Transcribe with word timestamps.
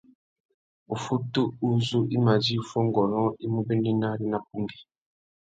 Uffutu 0.95 1.43
uzú 1.69 2.01
i 2.15 2.17
mà 2.25 2.33
djï 2.43 2.55
fuongôrông 2.69 3.31
i 3.43 3.45
mú 3.53 3.59
béndénari 3.67 4.25
nà 4.31 4.39
pungüi. 4.47 4.81